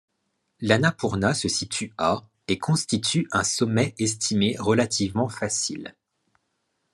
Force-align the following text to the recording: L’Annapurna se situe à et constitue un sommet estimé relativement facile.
L’Annapurna 0.61 1.35
se 1.35 1.47
situe 1.47 1.93
à 1.99 2.23
et 2.47 2.57
constitue 2.57 3.27
un 3.31 3.43
sommet 3.43 3.93
estimé 3.99 4.55
relativement 4.57 5.29
facile. 5.29 5.95